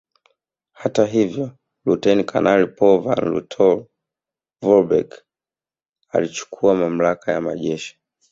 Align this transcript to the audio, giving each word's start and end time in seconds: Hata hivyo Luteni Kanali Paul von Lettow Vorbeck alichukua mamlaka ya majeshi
Hata 0.73 1.05
hivyo 1.05 1.51
Luteni 1.85 2.23
Kanali 2.23 2.67
Paul 2.67 3.01
von 3.01 3.33
Lettow 3.33 3.87
Vorbeck 4.61 5.23
alichukua 6.09 6.75
mamlaka 6.75 7.31
ya 7.31 7.41
majeshi 7.41 7.99